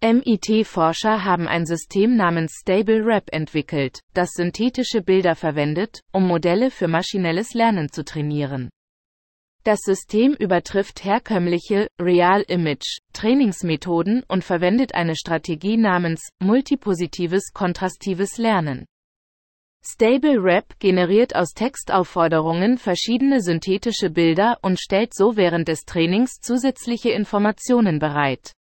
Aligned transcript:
MIT-Forscher 0.00 1.24
haben 1.24 1.48
ein 1.48 1.66
System 1.66 2.14
namens 2.14 2.52
Stable 2.60 3.04
Rap 3.04 3.24
entwickelt, 3.32 3.98
das 4.14 4.30
synthetische 4.30 5.02
Bilder 5.02 5.34
verwendet, 5.34 6.02
um 6.12 6.24
Modelle 6.24 6.70
für 6.70 6.86
maschinelles 6.86 7.52
Lernen 7.52 7.90
zu 7.90 8.04
trainieren. 8.04 8.70
Das 9.64 9.80
System 9.80 10.34
übertrifft 10.34 11.02
herkömmliche 11.02 11.88
Real 12.00 12.42
Image 12.42 12.98
Trainingsmethoden 13.12 14.22
und 14.28 14.44
verwendet 14.44 14.94
eine 14.94 15.16
Strategie 15.16 15.76
namens 15.76 16.28
multipositives 16.38 17.52
kontrastives 17.52 18.38
Lernen. 18.38 18.86
Stable 19.84 20.40
Rap 20.40 20.78
generiert 20.78 21.34
aus 21.34 21.54
Textaufforderungen 21.54 22.78
verschiedene 22.78 23.40
synthetische 23.40 24.10
Bilder 24.10 24.58
und 24.62 24.78
stellt 24.78 25.12
so 25.12 25.36
während 25.36 25.66
des 25.66 25.80
Trainings 25.84 26.38
zusätzliche 26.40 27.10
Informationen 27.10 27.98
bereit. 27.98 28.52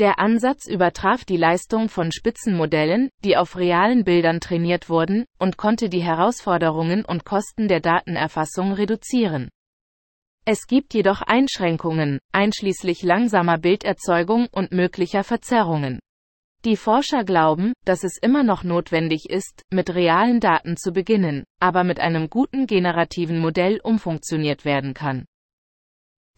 Der 0.00 0.18
Ansatz 0.18 0.66
übertraf 0.66 1.26
die 1.26 1.36
Leistung 1.36 1.90
von 1.90 2.10
Spitzenmodellen, 2.10 3.10
die 3.22 3.36
auf 3.36 3.58
realen 3.58 4.02
Bildern 4.02 4.40
trainiert 4.40 4.88
wurden, 4.88 5.26
und 5.38 5.58
konnte 5.58 5.90
die 5.90 6.02
Herausforderungen 6.02 7.04
und 7.04 7.26
Kosten 7.26 7.68
der 7.68 7.80
Datenerfassung 7.80 8.72
reduzieren. 8.72 9.50
Es 10.46 10.66
gibt 10.66 10.94
jedoch 10.94 11.20
Einschränkungen, 11.20 12.18
einschließlich 12.32 13.02
langsamer 13.02 13.58
Bilderzeugung 13.58 14.48
und 14.50 14.72
möglicher 14.72 15.22
Verzerrungen. 15.22 16.00
Die 16.64 16.76
Forscher 16.76 17.22
glauben, 17.22 17.74
dass 17.84 18.02
es 18.02 18.16
immer 18.16 18.42
noch 18.42 18.64
notwendig 18.64 19.28
ist, 19.28 19.64
mit 19.70 19.94
realen 19.94 20.40
Daten 20.40 20.78
zu 20.78 20.92
beginnen, 20.92 21.44
aber 21.58 21.84
mit 21.84 22.00
einem 22.00 22.30
guten 22.30 22.66
generativen 22.66 23.38
Modell 23.38 23.78
umfunktioniert 23.82 24.64
werden 24.64 24.94
kann. 24.94 25.26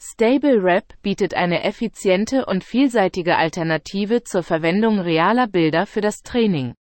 Stable 0.04 0.60
Rap 0.60 1.00
bietet 1.02 1.32
eine 1.32 1.62
effiziente 1.62 2.44
und 2.46 2.64
vielseitige 2.64 3.36
Alternative 3.36 4.24
zur 4.24 4.42
Verwendung 4.42 4.98
realer 4.98 5.46
Bilder 5.46 5.86
für 5.86 6.00
das 6.00 6.22
Training. 6.22 6.74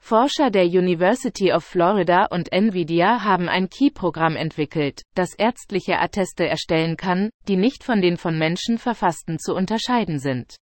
Forscher 0.00 0.50
der 0.50 0.64
University 0.64 1.52
of 1.52 1.64
Florida 1.64 2.26
und 2.26 2.52
Nvidia 2.52 3.22
haben 3.22 3.48
ein 3.48 3.68
Key-Programm 3.68 4.34
entwickelt, 4.34 5.02
das 5.14 5.34
ärztliche 5.34 6.00
Atteste 6.00 6.48
erstellen 6.48 6.96
kann, 6.96 7.30
die 7.46 7.56
nicht 7.56 7.84
von 7.84 8.00
den 8.00 8.16
von 8.16 8.36
Menschen 8.36 8.78
verfassten 8.78 9.38
zu 9.38 9.54
unterscheiden 9.54 10.18
sind. 10.18 10.56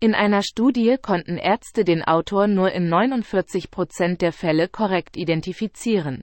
In 0.00 0.12
einer 0.12 0.42
Studie 0.42 0.96
konnten 1.00 1.36
Ärzte 1.36 1.84
den 1.84 2.02
Autor 2.02 2.48
nur 2.48 2.72
in 2.72 2.88
49 2.88 3.70
Prozent 3.70 4.22
der 4.22 4.32
Fälle 4.32 4.66
korrekt 4.66 5.16
identifizieren. 5.16 6.20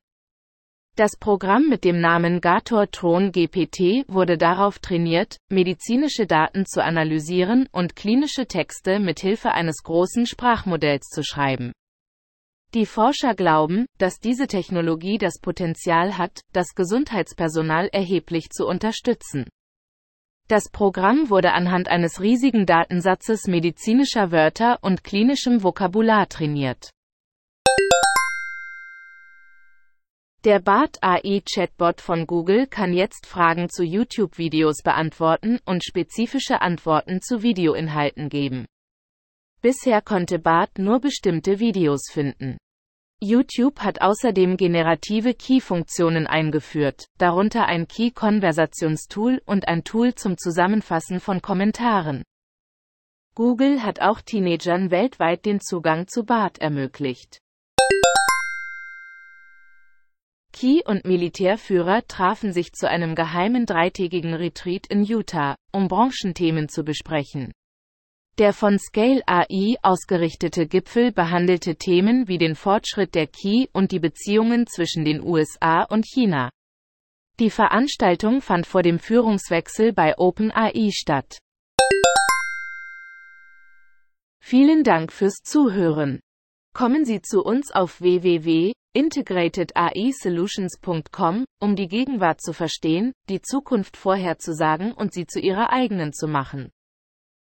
Das 0.97 1.15
Programm 1.15 1.69
mit 1.69 1.85
dem 1.85 2.01
Namen 2.01 2.41
Gator 2.41 2.91
Tron 2.91 3.31
GPT 3.31 4.03
wurde 4.09 4.37
darauf 4.37 4.79
trainiert, 4.79 5.37
medizinische 5.49 6.27
Daten 6.27 6.65
zu 6.65 6.83
analysieren 6.83 7.69
und 7.71 7.95
klinische 7.95 8.45
Texte 8.45 8.99
mit 8.99 9.21
Hilfe 9.21 9.53
eines 9.53 9.83
großen 9.83 10.25
Sprachmodells 10.25 11.07
zu 11.07 11.23
schreiben. 11.23 11.71
Die 12.73 12.85
Forscher 12.85 13.35
glauben, 13.35 13.85
dass 13.99 14.19
diese 14.19 14.47
Technologie 14.47 15.17
das 15.17 15.39
Potenzial 15.39 16.17
hat, 16.17 16.41
das 16.51 16.75
Gesundheitspersonal 16.75 17.87
erheblich 17.93 18.49
zu 18.49 18.67
unterstützen. 18.67 19.47
Das 20.49 20.69
Programm 20.69 21.29
wurde 21.29 21.53
anhand 21.53 21.87
eines 21.87 22.19
riesigen 22.19 22.65
Datensatzes 22.65 23.47
medizinischer 23.47 24.31
Wörter 24.33 24.79
und 24.81 25.05
klinischem 25.05 25.63
Vokabular 25.63 26.27
trainiert. 26.27 26.89
Der 30.43 30.59
Bart 30.59 30.97
AI 31.03 31.43
Chatbot 31.45 32.01
von 32.01 32.25
Google 32.25 32.65
kann 32.65 32.93
jetzt 32.93 33.27
Fragen 33.27 33.69
zu 33.69 33.83
YouTube-Videos 33.83 34.81
beantworten 34.83 35.59
und 35.65 35.83
spezifische 35.83 36.61
Antworten 36.61 37.21
zu 37.21 37.43
Videoinhalten 37.43 38.27
geben. 38.27 38.65
Bisher 39.61 40.01
konnte 40.01 40.39
Bart 40.39 40.79
nur 40.79 40.99
bestimmte 40.99 41.59
Videos 41.59 42.09
finden. 42.11 42.57
YouTube 43.19 43.81
hat 43.81 44.01
außerdem 44.01 44.57
generative 44.57 45.35
Key-Funktionen 45.35 46.25
eingeführt, 46.25 47.05
darunter 47.19 47.67
ein 47.67 47.87
Key-Konversationstool 47.87 49.43
und 49.45 49.67
ein 49.67 49.83
Tool 49.83 50.15
zum 50.15 50.39
Zusammenfassen 50.39 51.19
von 51.19 51.43
Kommentaren. 51.43 52.23
Google 53.35 53.83
hat 53.83 54.01
auch 54.01 54.21
Teenagern 54.21 54.89
weltweit 54.89 55.45
den 55.45 55.61
Zugang 55.61 56.07
zu 56.07 56.23
Bart 56.23 56.57
ermöglicht. 56.57 57.40
Key- 60.61 60.83
und 60.85 61.05
Militärführer 61.05 62.05
trafen 62.07 62.53
sich 62.53 62.71
zu 62.73 62.87
einem 62.87 63.15
geheimen 63.15 63.65
dreitägigen 63.65 64.35
Retreat 64.35 64.85
in 64.85 65.03
Utah, 65.03 65.55
um 65.71 65.87
Branchenthemen 65.87 66.69
zu 66.69 66.83
besprechen. 66.83 67.51
Der 68.37 68.53
von 68.53 68.77
Scale 68.77 69.23
AI 69.25 69.77
ausgerichtete 69.81 70.67
Gipfel 70.67 71.11
behandelte 71.11 71.77
Themen 71.77 72.27
wie 72.27 72.37
den 72.37 72.53
Fortschritt 72.53 73.15
der 73.15 73.25
Key 73.25 73.69
und 73.73 73.91
die 73.91 73.97
Beziehungen 73.97 74.67
zwischen 74.67 75.03
den 75.03 75.23
USA 75.23 75.81
und 75.81 76.05
China. 76.05 76.51
Die 77.39 77.49
Veranstaltung 77.49 78.39
fand 78.39 78.67
vor 78.67 78.83
dem 78.83 78.99
Führungswechsel 78.99 79.93
bei 79.93 80.15
OpenAI 80.15 80.91
statt. 80.91 81.39
Vielen 84.39 84.83
Dank 84.83 85.11
fürs 85.11 85.41
Zuhören. 85.41 86.19
Kommen 86.75 87.03
Sie 87.03 87.19
zu 87.23 87.41
uns 87.41 87.71
auf 87.71 87.99
www 87.99 88.73
IntegratedAISolutions.com, 88.93 91.45
um 91.59 91.75
die 91.75 91.87
Gegenwart 91.87 92.41
zu 92.41 92.53
verstehen, 92.53 93.13
die 93.29 93.41
Zukunft 93.41 93.97
vorherzusagen 93.97 94.91
und 94.91 95.13
sie 95.13 95.25
zu 95.25 95.39
ihrer 95.39 95.71
eigenen 95.71 96.13
zu 96.13 96.27
machen. 96.27 96.71